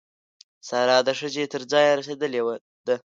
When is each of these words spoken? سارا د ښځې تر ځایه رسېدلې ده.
سارا 0.67 0.97
د 1.07 1.09
ښځې 1.19 1.43
تر 1.53 1.61
ځایه 1.71 1.97
رسېدلې 1.99 2.41
ده. 2.87 2.95